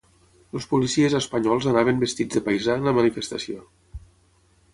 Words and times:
Els 0.59 0.65
policies 0.69 1.15
espanyols 1.19 1.67
anaven 1.73 2.01
vestits 2.05 2.39
de 2.39 2.43
paisà 2.51 2.79
en 2.81 2.89
la 2.89 2.95
manifestació 3.01 3.61